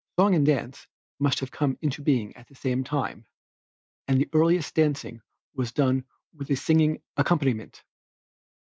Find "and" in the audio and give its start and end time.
0.33-0.43, 4.07-4.19